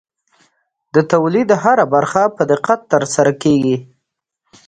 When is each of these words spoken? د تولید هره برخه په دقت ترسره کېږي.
د 0.93 0.95
تولید 1.13 1.49
هره 1.63 1.85
برخه 1.93 2.23
په 2.35 2.43
دقت 2.51 2.79
ترسره 2.93 3.33
کېږي. 3.43 3.77